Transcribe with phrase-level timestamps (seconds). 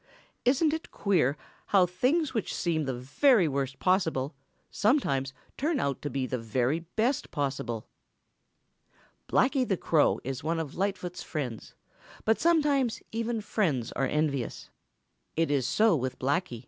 [0.45, 4.33] Isn't it queer how things which seem the very worst possible
[4.71, 7.85] sometimes turn out to be the very best possible?"
[9.29, 11.75] Blacky the Crow is one of Lightfoot's friends,
[12.25, 14.71] but sometimes even friends are envious.
[15.35, 16.59] It is so with Blacky.